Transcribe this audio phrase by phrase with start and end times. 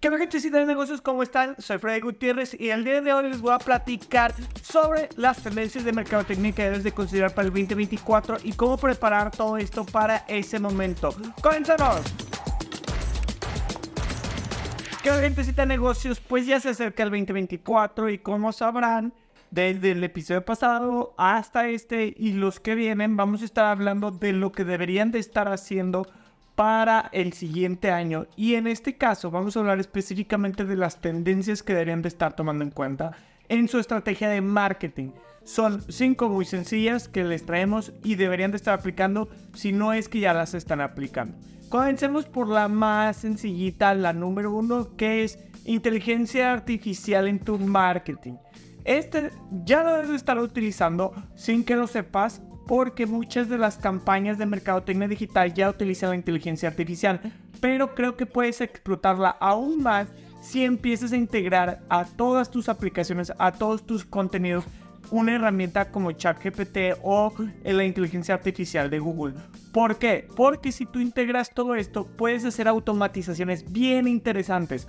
[0.00, 1.00] ¿Qué tal gente de negocios?
[1.00, 1.56] ¿Cómo están?
[1.60, 4.32] Soy Freddy Gutiérrez y el día de hoy les voy a platicar
[4.62, 9.32] sobre las tendencias de mercadotecnia que debes de considerar para el 2024 y cómo preparar
[9.32, 11.16] todo esto para ese momento.
[11.42, 12.02] ¡Comenzamos!
[15.02, 16.20] ¿Qué tal gente de negocios?
[16.20, 19.12] Pues ya se acerca el 2024 y como sabrán,
[19.50, 24.32] desde el episodio pasado hasta este y los que vienen vamos a estar hablando de
[24.32, 26.06] lo que deberían de estar haciendo
[26.58, 28.26] para el siguiente año.
[28.34, 32.34] Y en este caso vamos a hablar específicamente de las tendencias que deberían de estar
[32.34, 33.12] tomando en cuenta
[33.48, 35.10] en su estrategia de marketing.
[35.44, 40.08] Son cinco muy sencillas que les traemos y deberían de estar aplicando si no es
[40.08, 41.38] que ya las están aplicando.
[41.68, 48.34] Comencemos por la más sencillita, la número uno, que es inteligencia artificial en tu marketing.
[48.84, 49.30] Este
[49.64, 54.44] ya lo debes estar utilizando sin que lo sepas porque muchas de las campañas de
[54.44, 57.18] mercadotecnia digital ya utilizan la inteligencia artificial,
[57.62, 60.08] pero creo que puedes explotarla aún más
[60.42, 64.64] si empiezas a integrar a todas tus aplicaciones, a todos tus contenidos,
[65.10, 67.32] una herramienta como ChatGPT o
[67.64, 69.34] la inteligencia artificial de Google.
[69.72, 70.28] ¿Por qué?
[70.36, 74.86] Porque si tú integras todo esto, puedes hacer automatizaciones bien interesantes.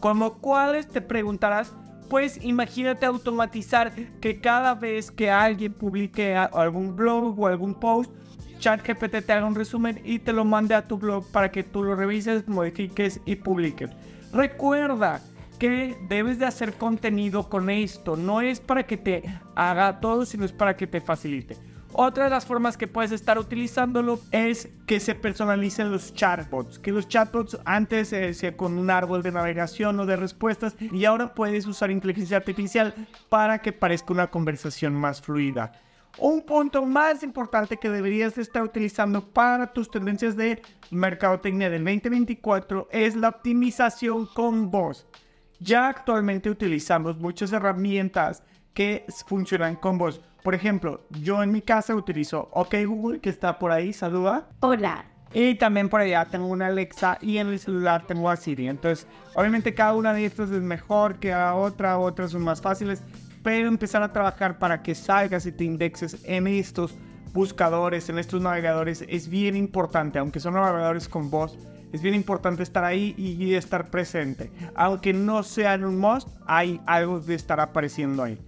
[0.00, 1.74] Como cuáles te preguntarás,
[2.08, 8.10] pues imagínate automatizar que cada vez que alguien publique algún blog o algún post,
[8.58, 11.84] ChatGPT te haga un resumen y te lo mande a tu blog para que tú
[11.84, 13.90] lo revises, modifiques y publiques.
[14.32, 15.20] Recuerda
[15.58, 18.16] que debes de hacer contenido con esto.
[18.16, 19.22] No es para que te
[19.54, 21.56] haga todo, sino es para que te facilite.
[21.92, 26.78] Otra de las formas que puedes estar utilizándolo es que se personalicen los chatbots.
[26.78, 31.06] Que los chatbots antes se hacía con un árbol de navegación o de respuestas y
[31.06, 32.94] ahora puedes usar inteligencia artificial
[33.28, 35.72] para que parezca una conversación más fluida.
[36.18, 42.88] Un punto más importante que deberías estar utilizando para tus tendencias de mercadotecnia del 2024
[42.90, 45.06] es la optimización con voz.
[45.60, 48.42] Ya actualmente utilizamos muchas herramientas
[48.78, 50.20] que funcionan con voz.
[50.44, 54.50] Por ejemplo, yo en mi casa utilizo OK Google, que está por ahí, saluda.
[54.60, 55.04] Hola.
[55.34, 58.68] Y también por allá tengo una Alexa y en el celular tengo a Siri.
[58.68, 63.02] Entonces, obviamente cada una de estas es mejor que a otra, otras son más fáciles,
[63.42, 66.94] pero empezar a trabajar para que salgas y te indexes en estos
[67.32, 71.58] buscadores, en estos navegadores, es bien importante, aunque son navegadores con voz.
[71.92, 74.52] Es bien importante estar ahí y estar presente.
[74.76, 78.38] Aunque no sean un must, hay algo de estar apareciendo ahí.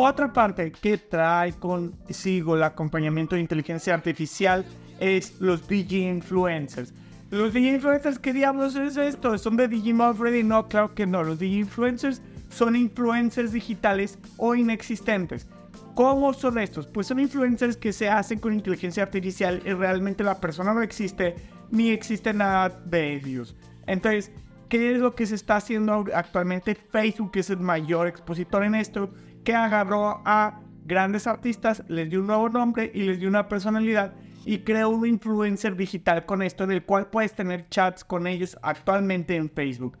[0.00, 4.64] Otra parte que trae consigo el acompañamiento de inteligencia artificial
[5.00, 6.94] es los DJ influencers.
[7.30, 9.36] Los DJ influencers, ¿qué diablos es esto?
[9.38, 10.44] ¿Son de Digimon Freddy?
[10.44, 11.24] No, claro que no.
[11.24, 15.48] Los DJ influencers son influencers digitales o inexistentes.
[15.96, 16.86] ¿Cómo son estos?
[16.86, 21.34] Pues son influencers que se hacen con inteligencia artificial y realmente la persona no existe
[21.72, 23.56] ni existe nada de ellos.
[23.88, 24.30] Entonces,
[24.68, 26.76] ¿qué es lo que se está haciendo actualmente?
[26.76, 29.10] Facebook es el mayor expositor en esto
[29.44, 34.14] que agarró a grandes artistas, les dio un nuevo nombre y les dio una personalidad
[34.44, 38.58] y creó un influencer digital con esto, en el cual puedes tener chats con ellos
[38.62, 39.98] actualmente en Facebook.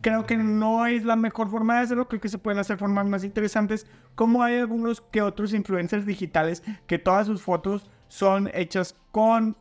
[0.00, 3.06] Creo que no es la mejor forma de hacerlo, creo que se pueden hacer formas
[3.06, 3.86] más interesantes,
[4.16, 9.56] como hay algunos que otros influencers digitales que todas sus fotos son hechas con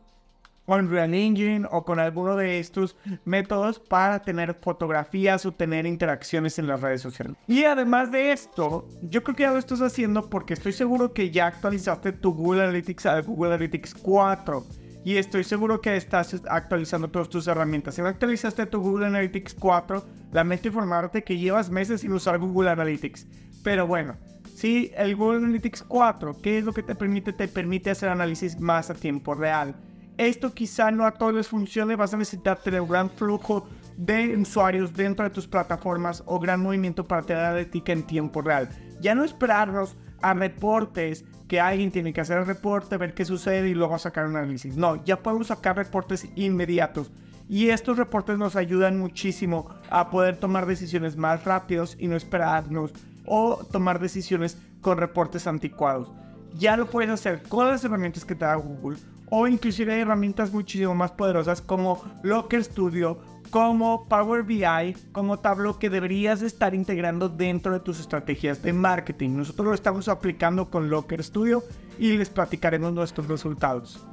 [0.65, 2.95] con Real Engine o con alguno de estos
[3.25, 7.35] métodos para tener fotografías o tener interacciones en las redes sociales.
[7.47, 11.31] Y además de esto, yo creo que ya lo estás haciendo porque estoy seguro que
[11.31, 14.65] ya actualizaste tu Google Analytics a Google Analytics 4.
[15.03, 17.95] Y estoy seguro que estás actualizando todas tus herramientas.
[17.95, 22.69] Si no actualizaste tu Google Analytics 4, lamento informarte que llevas meses sin usar Google
[22.69, 23.25] Analytics.
[23.63, 24.15] Pero bueno,
[24.55, 27.33] si el Google Analytics 4, ¿qué es lo que te permite?
[27.33, 29.75] Te permite hacer análisis más a tiempo real
[30.17, 33.67] esto quizá no a todos les funcione, vas a necesitar tener un gran flujo
[33.97, 38.69] de usuarios dentro de tus plataformas o gran movimiento para tener analítica en tiempo real.
[38.99, 43.69] Ya no esperarnos a reportes que alguien tiene que hacer el reporte, ver qué sucede
[43.69, 44.77] y luego sacar un análisis.
[44.77, 47.11] No, ya podemos sacar reportes inmediatos.
[47.49, 52.93] Y estos reportes nos ayudan muchísimo a poder tomar decisiones más rápidos y no esperarnos
[53.25, 56.09] o tomar decisiones con reportes anticuados.
[56.57, 58.97] Ya lo puedes hacer con las herramientas que te da Google
[59.33, 63.17] o inclusive hay herramientas muchísimo más poderosas como Locker Studio,
[63.49, 69.37] como Power BI, como Tableau que deberías estar integrando dentro de tus estrategias de marketing.
[69.37, 71.63] Nosotros lo estamos aplicando con Locker Studio
[71.97, 74.05] y les platicaremos nuestros resultados.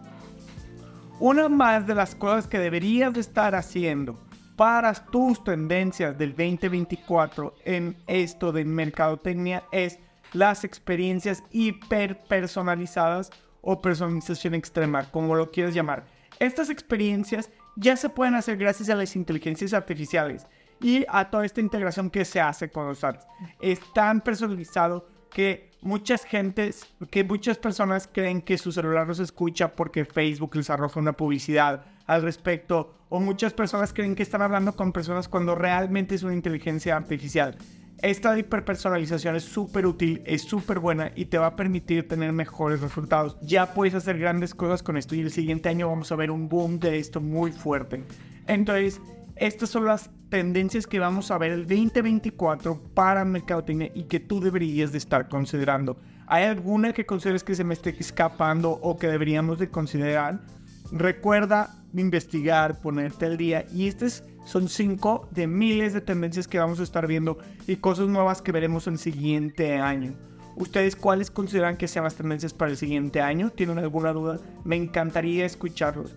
[1.18, 4.16] Una más de las cosas que deberías estar haciendo
[4.54, 9.98] para tus tendencias del 2024 en esto de mercadotecnia es
[10.32, 13.30] las experiencias hiper personalizadas
[13.60, 16.06] o personalización extrema, como lo quieras llamar.
[16.38, 20.46] Estas experiencias ya se pueden hacer gracias a las inteligencias artificiales
[20.80, 23.26] y a toda esta integración que se hace con los ads.
[23.60, 29.74] Es tan personalizado que muchas gentes, que muchas personas creen que su celular los escucha
[29.74, 34.74] porque Facebook les arroja una publicidad al respecto, o muchas personas creen que están hablando
[34.74, 37.56] con personas cuando realmente es una inteligencia artificial.
[38.00, 42.80] Esta hiperpersonalización es súper útil, es súper buena y te va a permitir tener mejores
[42.80, 43.36] resultados.
[43.42, 46.48] Ya puedes hacer grandes cosas con esto y el siguiente año vamos a ver un
[46.48, 48.04] boom de esto muy fuerte.
[48.46, 49.00] Entonces,
[49.34, 54.38] estas son las tendencias que vamos a ver el 2024 para mercadotecnia y que tú
[54.38, 55.98] deberías de estar considerando.
[56.28, 60.40] ¿Hay alguna que consideres que se me esté escapando o que deberíamos de considerar?
[60.90, 66.80] Recuerda investigar, ponerte al día y estas son cinco de miles de tendencias que vamos
[66.80, 70.14] a estar viendo y cosas nuevas que veremos el siguiente año.
[70.56, 73.50] ¿Ustedes cuáles consideran que sean las tendencias para el siguiente año?
[73.50, 74.40] ¿Tienen alguna duda?
[74.64, 76.16] Me encantaría escucharlos.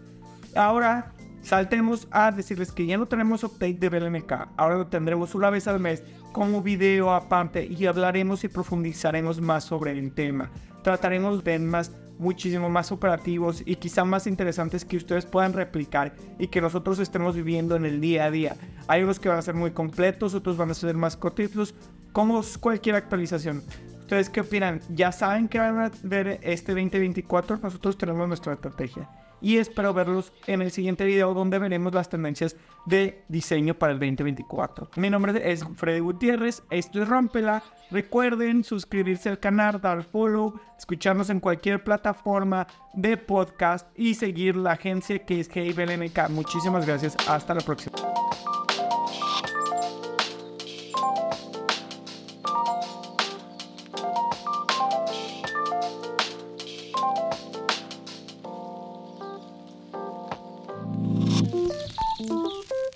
[0.56, 4.32] Ahora saltemos a decirles que ya no tenemos update de BLMK.
[4.58, 9.66] Ahora lo tendremos una vez al mes como video aparte y hablaremos y profundizaremos más
[9.66, 10.50] sobre el tema.
[10.84, 11.92] Trataremos de más
[12.22, 17.36] muchísimo más operativos y quizá más interesantes que ustedes puedan replicar y que nosotros estemos
[17.36, 18.56] viviendo en el día a día.
[18.88, 21.74] Hay unos que van a ser muy completos, otros van a ser más cortitos,
[22.14, 23.64] como cualquier actualización.
[24.00, 24.82] ¿Ustedes qué opinan?
[24.90, 27.60] ¿Ya saben que van a ver este 2024?
[27.62, 29.10] Nosotros tenemos nuestra estrategia
[29.42, 32.56] y espero verlos en el siguiente video donde veremos las tendencias
[32.86, 34.90] de diseño para el 2024.
[34.96, 37.64] Mi nombre es Freddy Gutiérrez, esto es Rompela.
[37.90, 44.74] Recuerden suscribirse al canal, dar follow, escucharnos en cualquier plataforma de podcast y seguir la
[44.74, 46.30] agencia que es GBLNK.
[46.30, 48.21] Muchísimas gracias, hasta la próxima.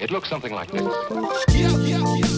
[0.06, 0.84] It looks something like this.
[1.50, 2.35] Yeah, yeah, yeah.